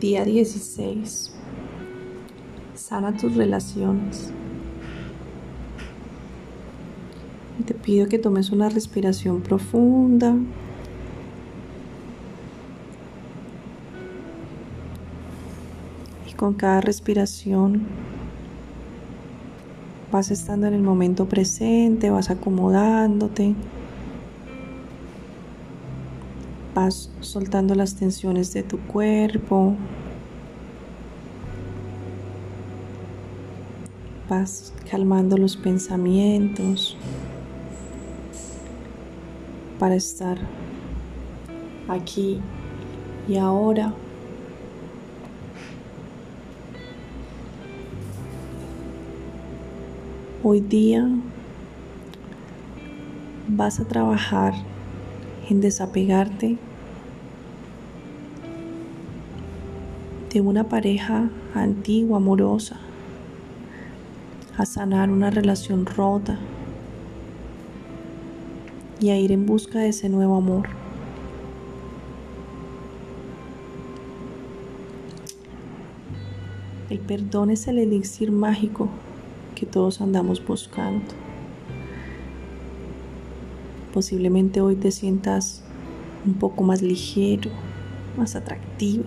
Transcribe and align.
Día 0.00 0.24
16. 0.24 1.30
Sana 2.74 3.14
tus 3.18 3.36
relaciones. 3.36 4.32
Te 7.66 7.74
pido 7.74 8.08
que 8.08 8.18
tomes 8.18 8.48
una 8.48 8.70
respiración 8.70 9.42
profunda. 9.42 10.36
Y 16.26 16.32
con 16.32 16.54
cada 16.54 16.80
respiración 16.80 17.82
vas 20.10 20.30
estando 20.30 20.66
en 20.66 20.72
el 20.72 20.82
momento 20.82 21.26
presente, 21.26 22.08
vas 22.08 22.30
acomodándote. 22.30 23.54
Vas 26.74 27.10
soltando 27.20 27.74
las 27.74 27.96
tensiones 27.96 28.52
de 28.52 28.62
tu 28.62 28.78
cuerpo. 28.78 29.74
Vas 34.28 34.72
calmando 34.88 35.36
los 35.36 35.56
pensamientos 35.56 36.96
para 39.80 39.96
estar 39.96 40.38
aquí 41.88 42.40
y 43.28 43.36
ahora. 43.36 43.92
Hoy 50.42 50.60
día 50.60 51.08
vas 53.48 53.80
a 53.80 53.84
trabajar 53.84 54.54
en 55.50 55.60
desapegarte 55.60 56.56
de 60.32 60.40
una 60.40 60.68
pareja 60.68 61.28
antigua, 61.54 62.18
amorosa, 62.18 62.76
a 64.56 64.64
sanar 64.64 65.10
una 65.10 65.30
relación 65.30 65.86
rota 65.86 66.38
y 69.00 69.10
a 69.10 69.18
ir 69.18 69.32
en 69.32 69.44
busca 69.44 69.80
de 69.80 69.88
ese 69.88 70.08
nuevo 70.08 70.36
amor. 70.36 70.68
El 76.90 77.00
perdón 77.00 77.50
es 77.50 77.66
el 77.66 77.78
elixir 77.78 78.30
mágico 78.30 78.88
que 79.56 79.66
todos 79.66 80.00
andamos 80.00 80.44
buscando. 80.44 81.29
Posiblemente 84.00 84.62
hoy 84.62 84.76
te 84.76 84.92
sientas 84.92 85.62
un 86.24 86.32
poco 86.32 86.64
más 86.64 86.80
ligero, 86.80 87.50
más 88.16 88.34
atractiva. 88.34 89.04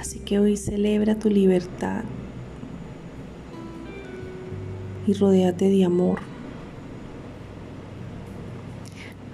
Así 0.00 0.20
que 0.20 0.38
hoy 0.38 0.56
celebra 0.56 1.18
tu 1.18 1.28
libertad 1.28 2.04
y 5.06 5.12
rodéate 5.12 5.68
de 5.68 5.84
amor. 5.84 6.20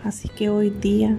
Así 0.03 0.28
que 0.28 0.50
hoy 0.50 0.70
día 0.70 1.16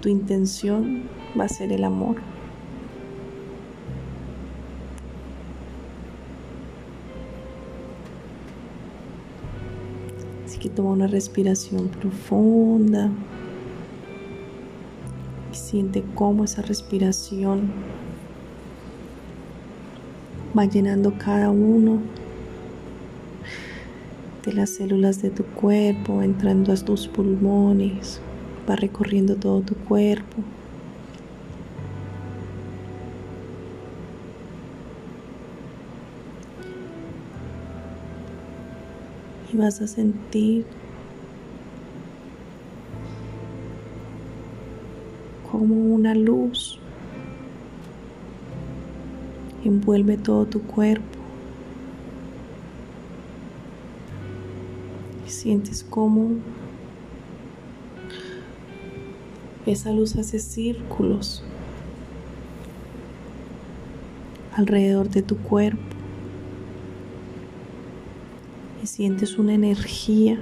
tu 0.00 0.08
intención 0.08 1.08
va 1.36 1.46
a 1.46 1.48
ser 1.48 1.72
el 1.72 1.82
amor. 1.82 2.14
Así 10.50 10.58
que 10.58 10.68
toma 10.68 10.90
una 10.90 11.06
respiración 11.06 11.86
profunda 11.86 13.08
y 15.52 15.54
siente 15.54 16.02
cómo 16.16 16.42
esa 16.42 16.60
respiración 16.60 17.70
va 20.58 20.64
llenando 20.64 21.14
cada 21.16 21.50
uno 21.50 22.00
de 24.44 24.52
las 24.52 24.70
células 24.70 25.22
de 25.22 25.30
tu 25.30 25.44
cuerpo, 25.44 26.20
entrando 26.20 26.72
a 26.72 26.76
tus 26.76 27.06
pulmones, 27.06 28.20
va 28.68 28.74
recorriendo 28.74 29.36
todo 29.36 29.60
tu 29.60 29.76
cuerpo. 29.76 30.38
Y 39.52 39.56
vas 39.56 39.80
a 39.80 39.86
sentir 39.86 40.64
como 45.50 45.74
una 45.74 46.14
luz 46.14 46.78
envuelve 49.64 50.16
todo 50.16 50.46
tu 50.46 50.62
cuerpo. 50.62 51.04
Y 55.26 55.30
sientes 55.30 55.84
como 55.84 56.30
esa 59.66 59.92
luz 59.92 60.16
hace 60.16 60.38
círculos 60.38 61.44
alrededor 64.56 65.08
de 65.10 65.22
tu 65.22 65.36
cuerpo 65.36 65.99
sientes 68.90 69.38
una 69.38 69.54
energía. 69.54 70.36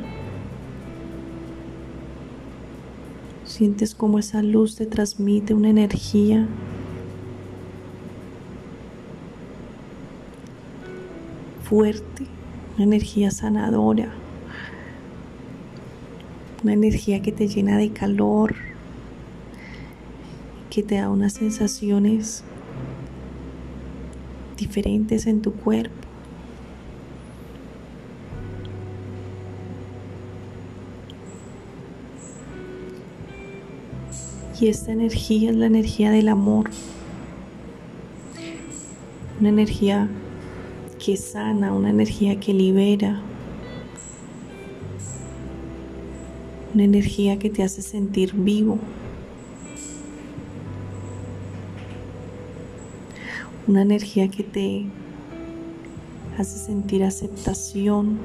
Sientes 3.45 3.95
como 3.95 4.19
esa 4.19 4.43
luz 4.43 4.77
te 4.77 4.87
transmite 4.87 5.53
una 5.53 5.69
energía 5.69 6.49
fuerte, 11.63 12.27
una 12.77 12.85
energía 12.85 13.31
sanadora, 13.31 14.09
una 16.63 16.73
energía 16.73 17.21
que 17.21 17.33
te 17.33 17.49
llena 17.49 17.77
de 17.77 17.91
calor, 17.91 18.55
que 20.71 20.83
te 20.83 20.97
da 20.97 21.11
unas 21.11 21.35
sensaciones 21.35 22.45
diferentes 24.57 25.27
en 25.27 25.43
tu 25.43 25.53
cuerpo. 25.53 26.08
Y 34.61 34.67
esta 34.67 34.91
energía 34.91 35.51
es 35.51 35.57
la 35.57 35.67
energía 35.67 36.11
del 36.11 36.29
amor. 36.29 36.69
Una 39.39 39.51
energía 39.51 40.09
que 40.99 41.17
sana, 41.17 41.73
una 41.73 41.91
energía 41.91 42.41
que 42.41 42.53
libera. 42.53 43.23
Una 46.75 46.83
energía 46.83 47.39
que 47.39 47.51
te 47.51 47.63
hace 47.63 47.83
sentir 47.83 48.35
vivo. 48.35 48.81
Una 53.69 53.83
energía 53.83 54.29
que 54.29 54.43
te 54.43 54.87
hace 56.37 56.59
sentir 56.59 57.05
aceptación. 57.05 58.19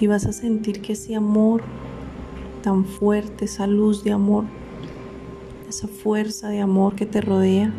Y 0.00 0.06
vas 0.06 0.24
a 0.24 0.32
sentir 0.32 0.80
que 0.80 0.94
ese 0.94 1.14
amor 1.14 1.62
tan 2.62 2.86
fuerte, 2.86 3.44
esa 3.44 3.66
luz 3.66 4.02
de 4.02 4.12
amor, 4.12 4.44
esa 5.68 5.88
fuerza 5.88 6.48
de 6.48 6.60
amor 6.60 6.94
que 6.94 7.04
te 7.04 7.20
rodea, 7.20 7.72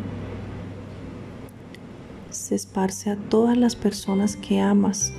se 2.30 2.54
esparce 2.54 3.10
a 3.10 3.16
todas 3.16 3.56
las 3.56 3.74
personas 3.74 4.36
que 4.36 4.60
amas, 4.60 5.12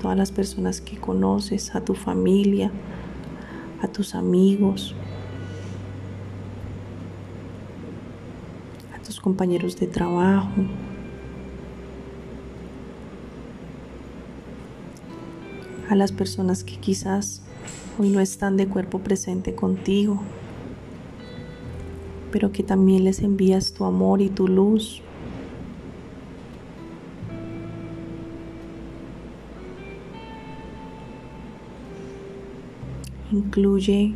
todas 0.00 0.16
las 0.16 0.30
personas 0.30 0.80
que 0.80 0.96
conoces, 0.96 1.74
a 1.74 1.84
tu 1.84 1.94
familia, 1.94 2.70
a 3.82 3.88
tus 3.88 4.14
amigos, 4.14 4.94
a 8.94 9.02
tus 9.02 9.20
compañeros 9.20 9.76
de 9.78 9.88
trabajo, 9.88 10.52
a 15.94 15.96
las 15.96 16.10
personas 16.10 16.64
que 16.64 16.76
quizás 16.76 17.40
hoy 17.98 18.10
no 18.10 18.18
están 18.18 18.56
de 18.56 18.66
cuerpo 18.66 18.98
presente 18.98 19.54
contigo, 19.54 20.20
pero 22.32 22.50
que 22.50 22.64
también 22.64 23.04
les 23.04 23.20
envías 23.20 23.72
tu 23.72 23.84
amor 23.84 24.20
y 24.20 24.28
tu 24.28 24.48
luz. 24.48 25.02
Incluye 33.30 34.14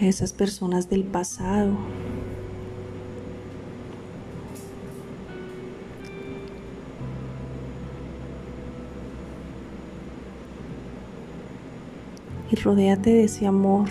a 0.00 0.06
esas 0.06 0.32
personas 0.32 0.88
del 0.88 1.04
pasado. 1.04 1.72
Y 12.50 12.56
rodéate 12.56 13.10
de 13.10 13.24
ese 13.24 13.46
amor. 13.46 13.88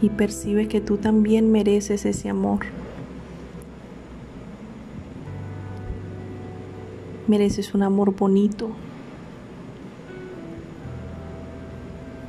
Y 0.00 0.10
percibe 0.10 0.68
que 0.68 0.80
tú 0.80 0.96
también 0.96 1.50
mereces 1.50 2.06
ese 2.06 2.28
amor. 2.28 2.60
Mereces 7.26 7.74
un 7.74 7.82
amor 7.82 8.14
bonito. 8.14 8.70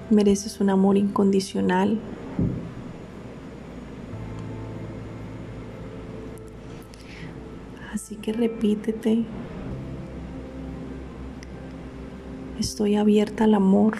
Mereces 0.09 0.59
un 0.59 0.71
amor 0.71 0.97
incondicional. 0.97 1.99
Así 7.93 8.15
que 8.15 8.33
repítete. 8.33 9.23
Estoy 12.59 12.95
abierta 12.95 13.45
al 13.45 13.53
amor. 13.53 13.97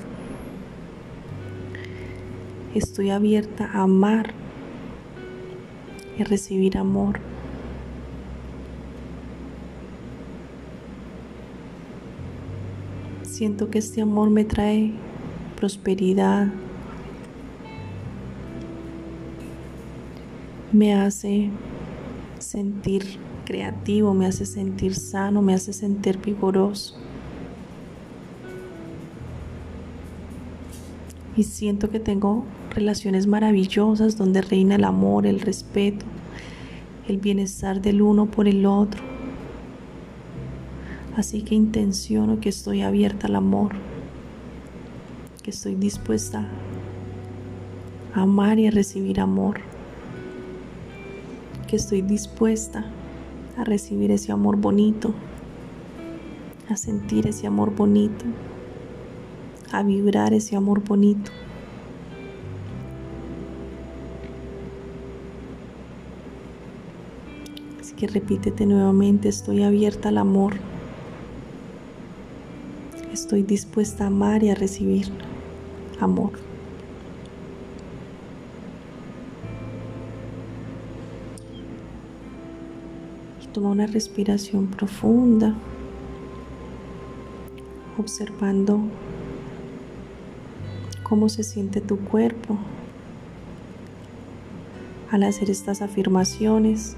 Estoy 2.75 3.09
abierta 3.09 3.69
a 3.73 3.83
amar 3.83 4.33
y 6.17 6.23
recibir 6.23 6.77
amor. 6.77 7.19
Siento 13.23 13.69
que 13.69 13.79
este 13.79 14.01
amor 14.01 14.29
me 14.29 14.44
trae 14.44 14.91
prosperidad, 15.56 16.47
me 20.73 20.94
hace 20.94 21.50
sentir 22.39 23.03
creativo, 23.45 24.13
me 24.13 24.25
hace 24.25 24.45
sentir 24.45 24.95
sano, 24.95 25.41
me 25.41 25.53
hace 25.53 25.71
sentir 25.71 26.17
vigoroso. 26.17 27.08
Y 31.39 31.44
siento 31.44 31.89
que 31.89 32.01
tengo 32.01 32.44
relaciones 32.75 33.25
maravillosas 33.25 34.18
donde 34.18 34.41
reina 34.41 34.75
el 34.75 34.83
amor, 34.83 35.25
el 35.25 35.39
respeto, 35.39 36.06
el 37.07 37.18
bienestar 37.18 37.81
del 37.81 38.01
uno 38.01 38.25
por 38.25 38.50
el 38.50 38.65
otro. 38.65 39.01
Así 41.15 41.41
que 41.41 41.56
intenciono 41.56 42.39
que 42.41 42.50
estoy 42.50 42.81
abierta 42.81 43.27
al 43.27 43.38
amor 43.38 43.71
estoy 45.50 45.75
dispuesta 45.75 46.47
a 48.13 48.21
amar 48.21 48.59
y 48.59 48.68
a 48.68 48.71
recibir 48.71 49.19
amor, 49.19 49.59
que 51.68 51.75
estoy 51.75 52.01
dispuesta 52.01 52.85
a 53.57 53.63
recibir 53.63 54.12
ese 54.12 54.31
amor 54.31 54.57
bonito, 54.57 55.13
a 56.69 56.77
sentir 56.77 57.27
ese 57.27 57.47
amor 57.47 57.75
bonito, 57.75 58.25
a 59.71 59.83
vibrar 59.83 60.33
ese 60.33 60.56
amor 60.56 60.83
bonito. 60.83 61.31
Así 67.80 67.94
que 67.95 68.07
repítete 68.07 68.66
nuevamente, 68.66 69.30
estoy 69.30 69.63
abierta 69.63 70.10
al 70.10 70.18
amor. 70.18 70.54
Estoy 73.13 73.44
dispuesta 73.44 74.06
a 74.06 74.07
amar 74.07 74.44
y 74.44 74.50
a 74.50 74.56
recibir 74.56 75.07
amor. 76.00 76.31
Y 83.44 83.48
toma 83.48 83.69
una 83.69 83.88
respiración 83.88 84.68
profunda, 84.68 85.56
observando 87.98 88.80
cómo 91.09 91.27
se 91.27 91.41
siente 91.41 91.81
tu 91.81 91.97
cuerpo 91.97 92.56
al 95.09 95.23
hacer 95.23 95.50
estas 95.50 95.81
afirmaciones. 95.81 96.95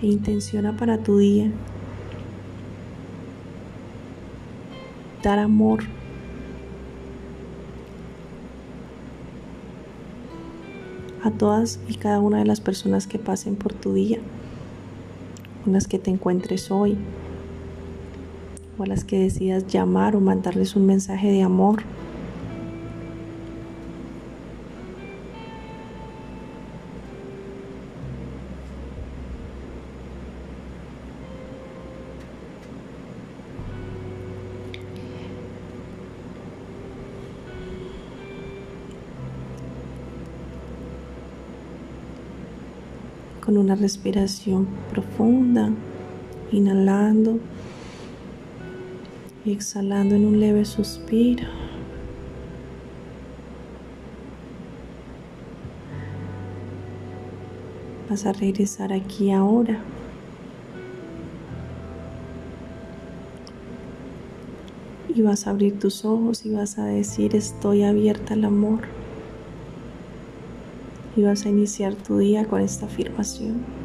E 0.00 0.06
intenciona 0.06 0.76
para 0.76 0.98
tu 0.98 1.18
día 1.18 1.50
dar 5.22 5.38
amor. 5.38 5.84
a 11.22 11.30
todas 11.30 11.80
y 11.88 11.94
cada 11.94 12.20
una 12.20 12.40
de 12.40 12.44
las 12.44 12.60
personas 12.60 13.06
que 13.06 13.18
pasen 13.18 13.56
por 13.56 13.72
tu 13.72 13.94
día, 13.94 14.18
con 15.64 15.72
las 15.72 15.88
que 15.88 15.98
te 15.98 16.10
encuentres 16.10 16.70
hoy, 16.70 16.98
o 18.78 18.82
a 18.82 18.86
las 18.86 19.04
que 19.04 19.18
decidas 19.18 19.66
llamar 19.66 20.16
o 20.16 20.20
mandarles 20.20 20.76
un 20.76 20.86
mensaje 20.86 21.30
de 21.30 21.42
amor. 21.42 21.82
con 43.44 43.58
una 43.58 43.74
respiración 43.74 44.66
profunda, 44.90 45.70
inhalando 46.50 47.38
y 49.44 49.52
exhalando 49.52 50.14
en 50.14 50.24
un 50.24 50.40
leve 50.40 50.64
suspiro. 50.64 51.44
Vas 58.08 58.26
a 58.26 58.32
regresar 58.32 58.92
aquí 58.92 59.30
ahora. 59.30 59.80
Y 65.14 65.22
vas 65.22 65.46
a 65.46 65.50
abrir 65.50 65.78
tus 65.78 66.04
ojos 66.04 66.44
y 66.44 66.50
vas 66.52 66.78
a 66.78 66.86
decir 66.86 67.36
estoy 67.36 67.84
abierta 67.84 68.34
al 68.34 68.44
amor 68.44 68.80
y 71.16 71.22
vas 71.22 71.46
a 71.46 71.48
iniciar 71.48 71.94
tu 71.94 72.18
día 72.18 72.46
con 72.46 72.60
esta 72.60 72.86
afirmación. 72.86 73.83